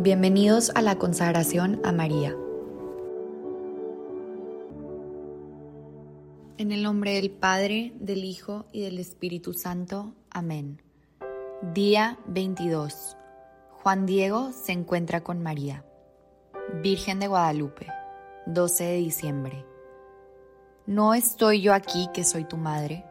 [0.00, 2.32] Bienvenidos a la consagración a María.
[6.56, 10.14] En el nombre del Padre, del Hijo y del Espíritu Santo.
[10.30, 10.80] Amén.
[11.74, 13.16] Día 22.
[13.72, 15.84] Juan Diego se encuentra con María.
[16.80, 17.88] Virgen de Guadalupe,
[18.46, 19.66] 12 de diciembre.
[20.86, 23.04] ¿No estoy yo aquí que soy tu madre?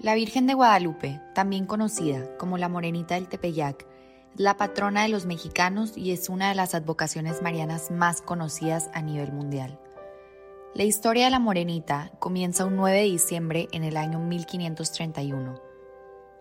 [0.00, 3.93] La Virgen de Guadalupe, también conocida como la Morenita del Tepeyac,
[4.36, 9.00] la patrona de los mexicanos y es una de las advocaciones marianas más conocidas a
[9.00, 9.78] nivel mundial.
[10.74, 15.62] La historia de la Morenita comienza un 9 de diciembre en el año 1531.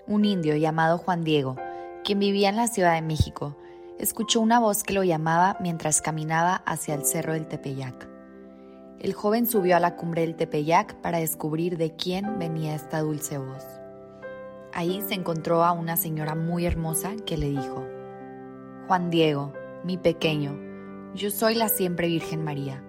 [0.08, 1.56] Un indio llamado Juan Diego,
[2.04, 3.56] quien vivía en la Ciudad de México,
[4.00, 8.10] escuchó una voz que lo llamaba mientras caminaba hacia el cerro del Tepeyac.
[9.00, 13.38] El joven subió a la cumbre del Tepeyac para descubrir de quién venía esta dulce
[13.38, 13.83] voz.
[14.76, 17.86] Ahí se encontró a una señora muy hermosa que le dijo,
[18.88, 20.58] Juan Diego, mi pequeño,
[21.14, 22.84] yo soy la siempre Virgen María,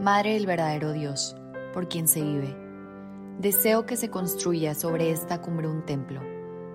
[0.00, 1.36] Madre del verdadero Dios,
[1.72, 2.56] por quien se vive.
[3.38, 6.20] Deseo que se construya sobre esta cumbre un templo,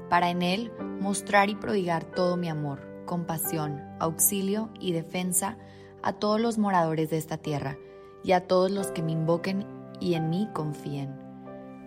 [0.09, 5.57] para en él mostrar y prodigar todo mi amor, compasión, auxilio y defensa
[6.01, 7.77] a todos los moradores de esta tierra
[8.23, 9.65] y a todos los que me invoquen
[9.99, 11.22] y en mí confíen.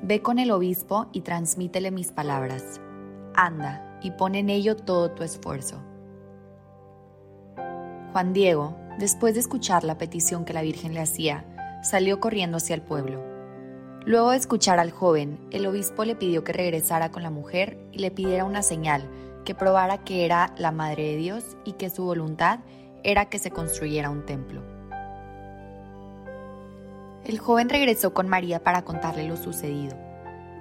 [0.02, 2.80] Ve con el obispo y transmítele mis palabras.
[3.34, 5.83] Anda y pon en ello todo tu esfuerzo.
[8.12, 11.44] Juan Diego, después de escuchar la petición que la Virgen le hacía,
[11.83, 13.22] salió corriendo hacia el pueblo.
[14.05, 17.98] Luego de escuchar al joven, el obispo le pidió que regresara con la mujer y
[17.98, 19.02] le pidiera una señal
[19.44, 22.61] que probara que era la Madre de Dios y que su voluntad
[23.02, 24.62] era que se construyera un templo.
[27.27, 29.96] El joven regresó con María para contarle lo sucedido.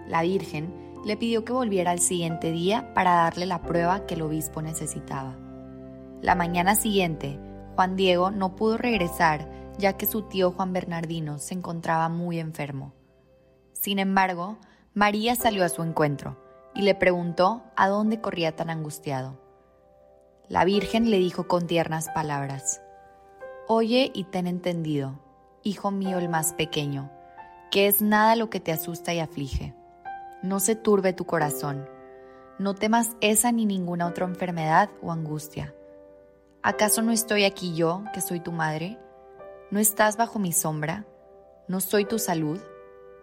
[0.08, 0.74] La Virgen
[1.06, 5.36] le pidió que volviera al siguiente día para darle la prueba que el obispo necesitaba.
[6.24, 7.40] La mañana siguiente,
[7.76, 9.48] Juan Diego no pudo regresar
[9.78, 12.94] ya que su tío Juan Bernardino se encontraba muy enfermo.
[13.74, 14.58] Sin embargo,
[14.96, 16.36] María salió a su encuentro
[16.74, 19.40] y le preguntó a dónde corría tan angustiado.
[20.48, 22.82] La Virgen le dijo con tiernas palabras,
[23.68, 25.20] Oye y ten entendido,
[25.66, 27.12] hijo mío el más pequeño,
[27.72, 29.74] que es nada lo que te asusta y aflige.
[30.44, 31.90] No se turbe tu corazón,
[32.60, 35.74] no temas esa ni ninguna otra enfermedad o angustia.
[36.62, 39.00] ¿Acaso no estoy aquí yo, que soy tu madre?
[39.72, 41.08] ¿No estás bajo mi sombra?
[41.68, 42.62] ¿No soy tu salud?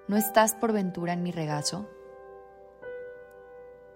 [0.09, 1.89] ¿No estás por ventura en mi regazo?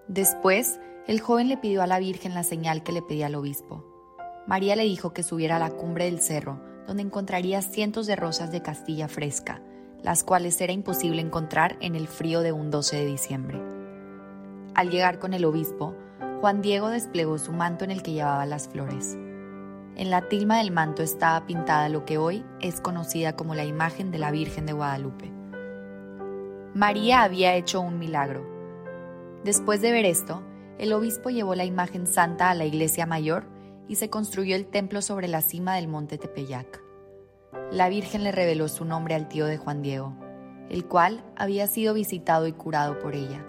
[0.07, 0.79] Después,
[1.09, 3.85] el joven le pidió a la Virgen la señal que le pedía al obispo.
[4.47, 8.51] María le dijo que subiera a la cumbre del cerro donde encontraría cientos de rosas
[8.53, 9.61] de Castilla fresca,
[10.03, 13.61] las cuales era imposible encontrar en el frío de un 12 de diciembre.
[14.75, 15.95] Al llegar con el obispo,
[16.41, 19.17] Juan Diego desplegó su manto en el que llevaba las flores.
[19.97, 24.11] En la tilma del manto estaba pintada lo que hoy es conocida como la imagen
[24.11, 25.33] de la Virgen de Guadalupe.
[26.75, 28.47] María había hecho un milagro.
[29.45, 30.43] Después de ver esto,
[30.79, 33.47] el obispo llevó la imagen santa a la iglesia mayor
[33.89, 36.83] y se construyó el templo sobre la cima del monte Tepeyac.
[37.71, 40.15] La Virgen le reveló su nombre al tío de Juan Diego,
[40.69, 43.45] el cual había sido visitado y curado por ella.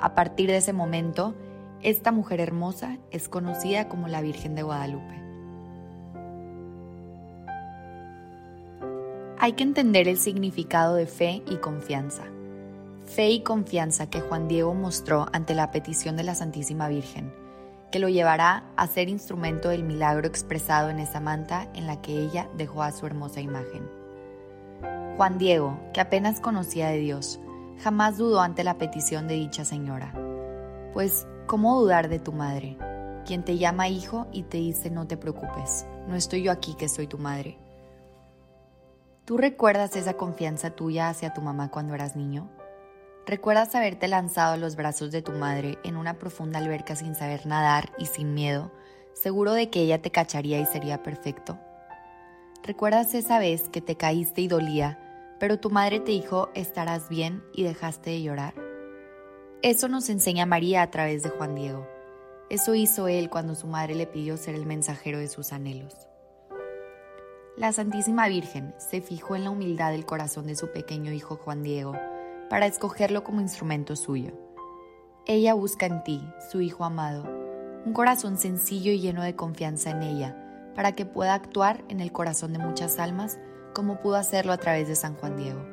[0.00, 1.34] A partir de ese momento,
[1.82, 5.22] esta mujer hermosa es conocida como la Virgen de Guadalupe.
[9.38, 12.24] Hay que entender el significado de fe y confianza.
[13.04, 17.43] Fe y confianza que Juan Diego mostró ante la petición de la Santísima Virgen
[17.94, 22.18] que lo llevará a ser instrumento del milagro expresado en esa manta en la que
[22.18, 23.88] ella dejó a su hermosa imagen.
[25.16, 27.38] Juan Diego, que apenas conocía de Dios,
[27.84, 30.12] jamás dudó ante la petición de dicha señora.
[30.92, 32.76] Pues, ¿cómo dudar de tu madre,
[33.24, 36.88] quien te llama hijo y te dice no te preocupes, no estoy yo aquí que
[36.88, 37.58] soy tu madre?
[39.24, 42.50] ¿Tú recuerdas esa confianza tuya hacia tu mamá cuando eras niño?
[43.26, 47.46] ¿Recuerdas haberte lanzado a los brazos de tu madre en una profunda alberca sin saber
[47.46, 48.70] nadar y sin miedo,
[49.14, 51.58] seguro de que ella te cacharía y sería perfecto?
[52.62, 57.42] ¿Recuerdas esa vez que te caíste y dolía, pero tu madre te dijo estarás bien
[57.54, 58.54] y dejaste de llorar?
[59.62, 61.88] Eso nos enseña María a través de Juan Diego.
[62.50, 65.94] Eso hizo él cuando su madre le pidió ser el mensajero de sus anhelos.
[67.56, 71.62] La Santísima Virgen se fijó en la humildad del corazón de su pequeño hijo Juan
[71.62, 71.94] Diego
[72.50, 74.32] para escogerlo como instrumento suyo.
[75.26, 77.24] Ella busca en ti, su Hijo amado,
[77.86, 80.36] un corazón sencillo y lleno de confianza en ella,
[80.74, 83.38] para que pueda actuar en el corazón de muchas almas
[83.74, 85.64] como pudo hacerlo a través de San Juan Diego.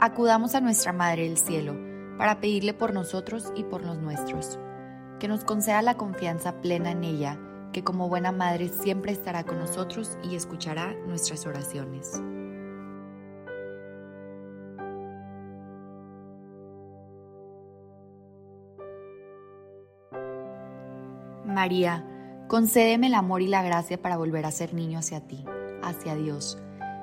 [0.00, 1.76] Acudamos a nuestra Madre del Cielo
[2.18, 4.58] para pedirle por nosotros y por los nuestros.
[5.18, 7.38] Que nos conceda la confianza plena en ella,
[7.72, 12.20] que como buena madre siempre estará con nosotros y escuchará nuestras oraciones.
[21.62, 22.04] María,
[22.48, 25.44] concédeme el amor y la gracia para volver a ser niño hacia ti,
[25.80, 26.58] hacia Dios.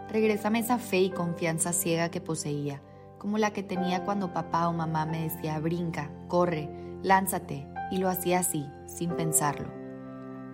[0.10, 2.82] Regrésame esa fe y confianza ciega que poseía,
[3.20, 6.70] como la que tenía cuando papá o mamá me decía brinca, corre,
[7.04, 9.70] lánzate, y lo hacía así, sin pensarlo.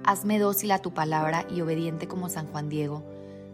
[0.04, 3.04] Hazme dócil a tu palabra y obediente como San Juan Diego,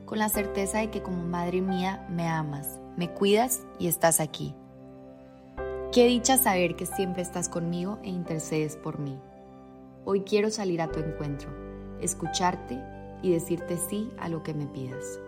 [0.03, 4.53] con la certeza de que como madre mía me amas, me cuidas y estás aquí.
[5.93, 9.17] Qué dicha saber que siempre estás conmigo e intercedes por mí.
[10.03, 11.49] Hoy quiero salir a tu encuentro,
[12.01, 12.83] escucharte
[13.21, 15.19] y decirte sí a lo que me pidas.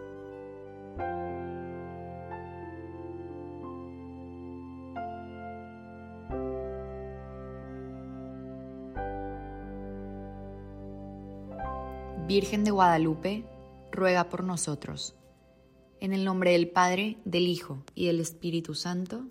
[12.28, 13.46] Virgen de Guadalupe,
[13.92, 15.14] ruega por nosotros.
[16.00, 19.26] En el nombre del Padre, del Hijo y del Espíritu Santo.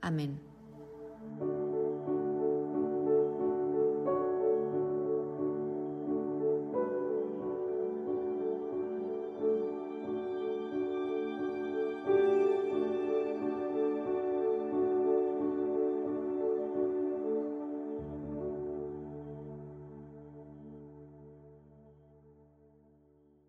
[0.00, 0.55] Amén.